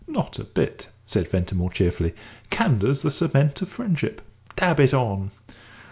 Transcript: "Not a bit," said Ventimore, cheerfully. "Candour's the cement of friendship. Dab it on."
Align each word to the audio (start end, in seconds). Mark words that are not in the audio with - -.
"Not 0.07 0.39
a 0.39 0.43
bit," 0.45 0.89
said 1.05 1.29
Ventimore, 1.29 1.69
cheerfully. 1.69 2.15
"Candour's 2.49 3.03
the 3.03 3.11
cement 3.11 3.61
of 3.61 3.69
friendship. 3.69 4.19
Dab 4.55 4.79
it 4.79 4.95
on." 4.95 5.29